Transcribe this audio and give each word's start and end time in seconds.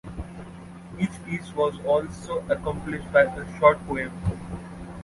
Each 0.99 1.23
piece 1.25 1.53
was 1.53 1.77
also 1.85 2.43
accompanied 2.49 3.13
by 3.13 3.21
a 3.25 3.59
short 3.59 3.77
poem. 3.85 4.11